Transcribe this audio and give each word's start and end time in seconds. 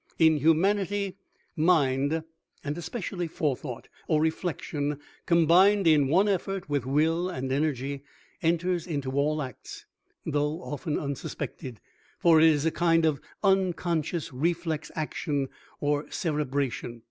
In 0.17 0.37
Humanity, 0.37 1.17
mind, 1.55 2.23
and 2.63 2.75
especially 2.75 3.27
Forethought, 3.27 3.87
or 4.07 4.19
reflection, 4.19 4.97
combined 5.27 5.85
in 5.85 6.07
one 6.07 6.27
effort 6.27 6.67
with 6.67 6.87
will 6.87 7.29
and 7.29 7.51
energy, 7.51 8.01
enters 8.41 8.87
into 8.87 9.11
all 9.11 9.43
acts, 9.43 9.85
though 10.25 10.59
often 10.63 10.97
unsuspected, 10.97 11.79
for 12.17 12.39
it 12.41 12.47
is 12.47 12.65
a 12.65 12.71
kind 12.71 13.05
of 13.05 13.21
unconscious 13.43 14.33
reflex 14.33 14.89
action 14.95 15.49
or 15.79 16.09
cerebration. 16.09 16.99